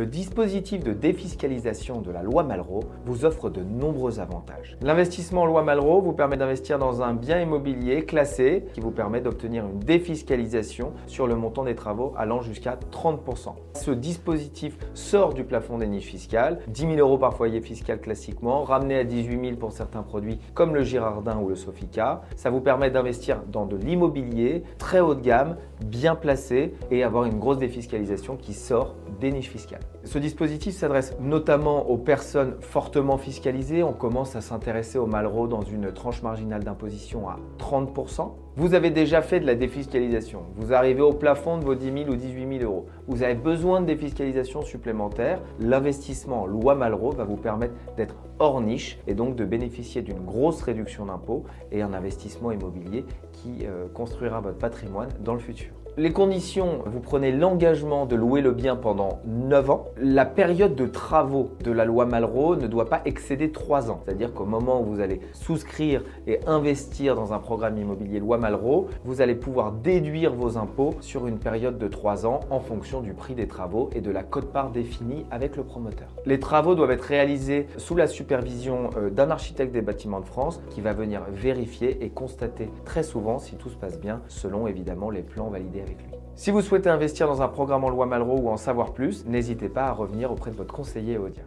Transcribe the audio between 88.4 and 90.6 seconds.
ou en savoir plus, n'hésitez pas à revenir auprès de